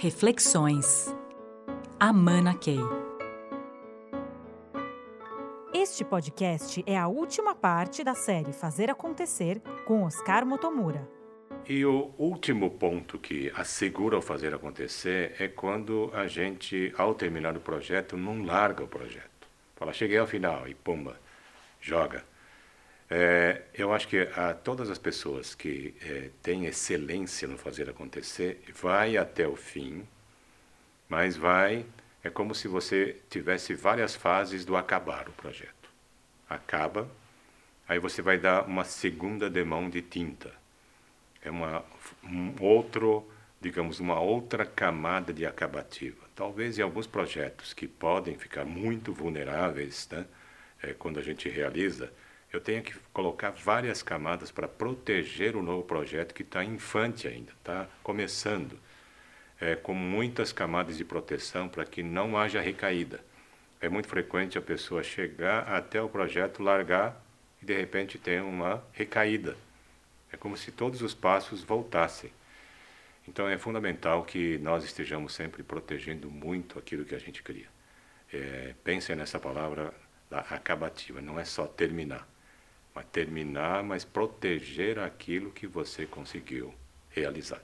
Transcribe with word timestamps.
Reflexões. 0.00 1.12
Amana 1.98 2.54
Key. 2.54 2.78
Este 5.74 6.04
podcast 6.04 6.84
é 6.86 6.96
a 6.96 7.08
última 7.08 7.52
parte 7.52 8.04
da 8.04 8.14
série 8.14 8.52
Fazer 8.52 8.90
Acontecer 8.90 9.60
com 9.84 10.04
Oscar 10.04 10.46
Motomura. 10.46 11.04
E 11.68 11.84
o 11.84 12.12
último 12.16 12.70
ponto 12.70 13.18
que 13.18 13.50
assegura 13.56 14.16
o 14.16 14.22
fazer 14.22 14.54
acontecer 14.54 15.34
é 15.36 15.48
quando 15.48 16.12
a 16.14 16.28
gente, 16.28 16.94
ao 16.96 17.12
terminar 17.12 17.56
o 17.56 17.60
projeto, 17.60 18.16
não 18.16 18.44
larga 18.44 18.84
o 18.84 18.88
projeto. 18.88 19.48
Fala, 19.74 19.92
cheguei 19.92 20.18
ao 20.18 20.28
final 20.28 20.68
e 20.68 20.74
pumba, 20.74 21.18
joga. 21.80 22.24
É, 23.10 23.62
eu 23.72 23.92
acho 23.92 24.06
que 24.06 24.18
a, 24.36 24.52
todas 24.52 24.90
as 24.90 24.98
pessoas 24.98 25.54
que 25.54 25.94
é, 26.02 26.30
têm 26.42 26.66
excelência 26.66 27.48
no 27.48 27.56
fazer 27.56 27.88
acontecer, 27.88 28.62
vai 28.74 29.16
até 29.16 29.48
o 29.48 29.56
fim, 29.56 30.06
mas 31.08 31.36
vai, 31.36 31.86
é 32.22 32.28
como 32.28 32.54
se 32.54 32.68
você 32.68 33.16
tivesse 33.30 33.74
várias 33.74 34.14
fases 34.14 34.64
do 34.64 34.76
acabar 34.76 35.28
o 35.28 35.32
projeto. 35.32 35.88
Acaba, 36.48 37.08
aí 37.88 37.98
você 37.98 38.20
vai 38.20 38.38
dar 38.38 38.66
uma 38.66 38.84
segunda 38.84 39.48
demão 39.48 39.88
de 39.88 40.02
tinta. 40.02 40.52
É 41.42 41.50
uma, 41.50 41.82
um 42.22 42.54
outro, 42.60 43.26
digamos, 43.58 44.00
uma 44.00 44.20
outra 44.20 44.66
camada 44.66 45.32
de 45.32 45.46
acabativa. 45.46 46.26
Talvez 46.34 46.78
em 46.78 46.82
alguns 46.82 47.06
projetos 47.06 47.72
que 47.72 47.88
podem 47.88 48.36
ficar 48.36 48.66
muito 48.66 49.14
vulneráveis, 49.14 50.06
né, 50.10 50.26
é, 50.82 50.92
quando 50.92 51.18
a 51.18 51.22
gente 51.22 51.48
realiza, 51.48 52.12
eu 52.52 52.60
tenho 52.60 52.82
que 52.82 52.94
colocar 53.12 53.50
várias 53.50 54.02
camadas 54.02 54.50
para 54.50 54.66
proteger 54.66 55.54
o 55.54 55.62
novo 55.62 55.82
projeto 55.82 56.34
que 56.34 56.42
está 56.42 56.64
infante 56.64 57.28
ainda, 57.28 57.52
está 57.52 57.86
começando, 58.02 58.78
é, 59.60 59.76
com 59.76 59.92
muitas 59.92 60.50
camadas 60.50 60.96
de 60.96 61.04
proteção 61.04 61.68
para 61.68 61.84
que 61.84 62.02
não 62.02 62.38
haja 62.38 62.60
recaída. 62.60 63.20
É 63.80 63.88
muito 63.88 64.08
frequente 64.08 64.56
a 64.56 64.62
pessoa 64.62 65.02
chegar 65.02 65.68
até 65.68 66.00
o 66.00 66.08
projeto, 66.08 66.62
largar 66.62 67.22
e 67.60 67.66
de 67.66 67.76
repente 67.76 68.18
ter 68.18 68.42
uma 68.42 68.82
recaída. 68.92 69.56
É 70.32 70.36
como 70.36 70.56
se 70.56 70.72
todos 70.72 71.02
os 71.02 71.14
passos 71.14 71.62
voltassem. 71.62 72.32
Então 73.26 73.46
é 73.46 73.58
fundamental 73.58 74.24
que 74.24 74.56
nós 74.58 74.84
estejamos 74.84 75.34
sempre 75.34 75.62
protegendo 75.62 76.30
muito 76.30 76.78
aquilo 76.78 77.04
que 77.04 77.14
a 77.14 77.18
gente 77.18 77.42
cria. 77.42 77.68
É, 78.32 78.74
pensem 78.82 79.14
nessa 79.14 79.38
palavra 79.38 79.92
da 80.30 80.40
acabativa, 80.40 81.20
não 81.20 81.38
é 81.38 81.44
só 81.44 81.66
terminar 81.66 82.26
terminar, 83.02 83.82
mas 83.82 84.04
proteger 84.04 84.98
aquilo 84.98 85.50
que 85.50 85.66
você 85.66 86.06
conseguiu 86.06 86.74
realizar. 87.10 87.60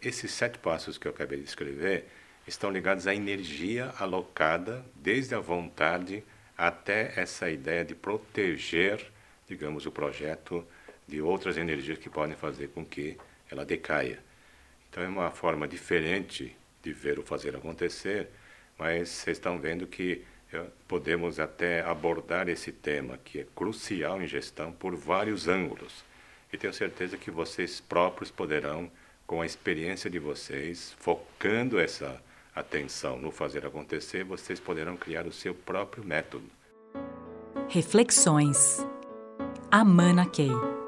Esses 0.00 0.30
sete 0.30 0.58
passos 0.58 0.98
que 0.98 1.06
eu 1.06 1.12
acabei 1.12 1.38
de 1.38 1.44
escrever 1.44 2.06
estão 2.46 2.70
ligados 2.70 3.06
à 3.06 3.14
energia 3.14 3.92
alocada, 3.98 4.84
desde 4.94 5.34
a 5.34 5.40
vontade 5.40 6.24
até 6.56 7.12
essa 7.16 7.50
ideia 7.50 7.84
de 7.84 7.94
proteger, 7.94 9.10
digamos, 9.48 9.86
o 9.86 9.92
projeto 9.92 10.66
de 11.06 11.20
outras 11.20 11.56
energias 11.56 11.98
que 11.98 12.08
podem 12.08 12.36
fazer 12.36 12.68
com 12.68 12.84
que 12.84 13.16
ela 13.50 13.64
decaia. 13.64 14.18
Então 14.88 15.02
é 15.02 15.08
uma 15.08 15.30
forma 15.30 15.66
diferente 15.66 16.56
de 16.82 16.92
ver 16.92 17.18
o 17.18 17.22
fazer 17.22 17.56
acontecer, 17.56 18.28
mas 18.78 19.08
vocês 19.08 19.36
estão 19.36 19.58
vendo 19.58 19.86
que 19.86 20.24
podemos 20.86 21.40
até 21.40 21.80
abordar 21.80 22.48
esse 22.48 22.72
tema, 22.72 23.18
que 23.18 23.40
é 23.40 23.46
crucial 23.54 24.20
em 24.20 24.26
gestão, 24.26 24.72
por 24.72 24.94
vários 24.94 25.48
ângulos. 25.48 26.04
E 26.52 26.58
tenho 26.58 26.72
certeza 26.72 27.16
que 27.16 27.30
vocês 27.30 27.80
próprios 27.80 28.30
poderão, 28.30 28.90
com 29.26 29.40
a 29.40 29.46
experiência 29.46 30.10
de 30.10 30.18
vocês, 30.18 30.94
focando 30.98 31.78
essa 31.78 32.20
atenção 32.54 33.18
no 33.18 33.30
fazer 33.30 33.64
acontecer, 33.64 34.24
vocês 34.24 34.60
poderão 34.60 34.96
criar 34.96 35.26
o 35.26 35.32
seu 35.32 35.54
próprio 35.54 36.04
método. 36.04 36.44
Reflexões. 37.68 38.86
Amana 39.70 40.26
Key. 40.26 40.81